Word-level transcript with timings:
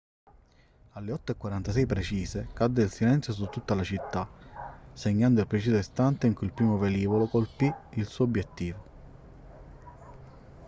alle 0.93 1.11
8:46 1.13 1.85
precise 1.85 2.47
cadde 2.53 2.81
il 2.81 2.91
silenzio 2.91 3.33
su 3.33 3.45
tutta 3.49 3.75
la 3.75 3.83
città 3.83 4.27
segnando 4.93 5.41
il 5.41 5.45
preciso 5.45 5.77
istante 5.77 6.25
in 6.25 6.33
cui 6.33 6.47
il 6.47 6.53
primo 6.53 6.79
velivolo 6.79 7.27
colpì 7.27 7.71
il 7.97 8.07
suo 8.07 8.25
obiettivo 8.25 8.83